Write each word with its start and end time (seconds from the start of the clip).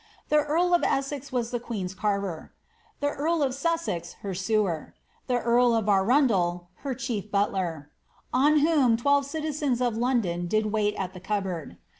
The 0.29 0.37
earl 0.37 0.73
of 0.73 0.81
Essex 0.81 1.31
was 1.31 1.51
the 1.51 1.59
queen^s 1.59 1.95
carver; 1.95 2.51
the 3.01 3.09
earl 3.11 3.43
of 3.43 3.53
Sussex, 3.53 4.13
her 4.23 4.33
sewer; 4.33 4.95
the 5.27 5.39
earl 5.39 5.75
of 5.75 5.87
Arundel, 5.87 6.69
her 6.77 6.95
chief 6.95 7.29
buder; 7.29 7.85
on 8.33 8.61
whom 8.65 8.97
twelve 8.97 9.27
citizens 9.27 9.79
of 9.79 9.95
London 9.97 10.47
did 10.47 10.71
wait 10.71 10.95
at 10.95 11.13
the 11.13 11.19
cup 11.19 11.43
board. 11.43 11.77